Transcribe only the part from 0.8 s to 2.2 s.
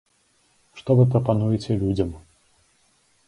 вы прапануеце людзям?